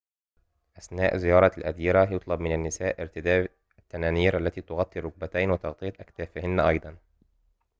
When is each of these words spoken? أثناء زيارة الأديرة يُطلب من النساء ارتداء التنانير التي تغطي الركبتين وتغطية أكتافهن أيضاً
أثناء 0.77 1.17
زيارة 1.17 1.51
الأديرة 1.57 2.13
يُطلب 2.13 2.39
من 2.39 2.53
النساء 2.55 3.01
ارتداء 3.01 3.51
التنانير 3.79 4.37
التي 4.37 4.61
تغطي 4.61 4.99
الركبتين 4.99 5.51
وتغطية 5.51 5.93
أكتافهن 5.99 6.59
أيضاً 6.59 6.95